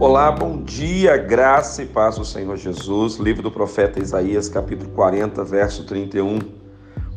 [0.00, 3.16] Olá, bom dia, graça e paz do Senhor Jesus.
[3.16, 6.38] Livro do profeta Isaías, capítulo 40, verso 31.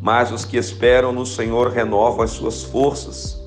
[0.02, 3.40] Mas os que esperam no Senhor renovam as suas forças,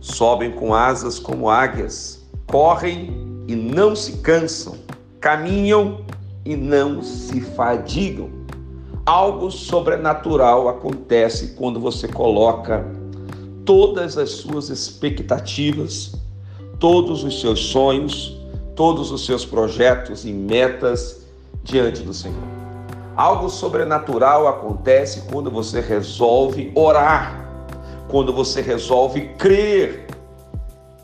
[0.00, 4.74] sobem com asas como águias, correm e não se cansam,
[5.20, 6.00] caminham
[6.44, 8.28] e não se fadigam.
[9.06, 12.84] Algo sobrenatural acontece quando você coloca
[13.64, 16.12] todas as suas expectativas,
[16.80, 18.39] todos os seus sonhos,
[18.80, 21.20] todos os seus projetos e metas
[21.62, 22.42] diante do Senhor.
[23.14, 27.46] Algo sobrenatural acontece quando você resolve orar,
[28.08, 30.06] quando você resolve crer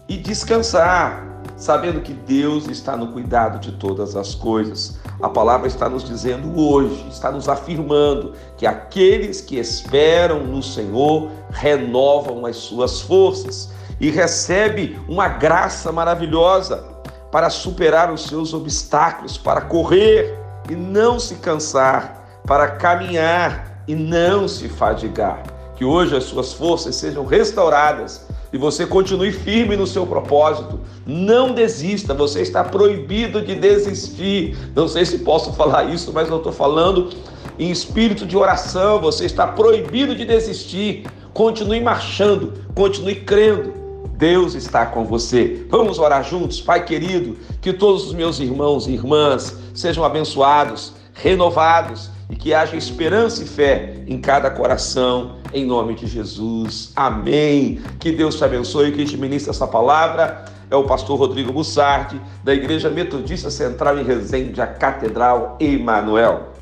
[0.08, 4.98] e descansar, sabendo que Deus está no cuidado de todas as coisas.
[5.20, 11.28] A palavra está nos dizendo hoje, está nos afirmando que aqueles que esperam no Senhor
[11.50, 13.70] renovam as suas forças
[14.00, 16.95] e recebe uma graça maravilhosa
[17.36, 20.38] para superar os seus obstáculos, para correr
[20.70, 25.42] e não se cansar, para caminhar e não se fadigar.
[25.76, 30.80] Que hoje as suas forças sejam restauradas e você continue firme no seu propósito.
[31.04, 34.56] Não desista, você está proibido de desistir.
[34.74, 37.10] Não sei se posso falar isso, mas eu estou falando
[37.58, 38.98] em espírito de oração.
[39.02, 41.04] Você está proibido de desistir.
[41.34, 43.85] Continue marchando, continue crendo
[44.16, 45.66] Deus está com você.
[45.68, 52.10] Vamos orar juntos, Pai querido, que todos os meus irmãos e irmãs sejam abençoados, renovados
[52.30, 56.92] e que haja esperança e fé em cada coração, em nome de Jesus.
[56.96, 57.80] Amém.
[58.00, 60.44] Que Deus te abençoe, que te ministre essa palavra.
[60.70, 66.55] É o pastor Rodrigo Bussardi, da Igreja Metodista Central em Resende, a Catedral Emanuel.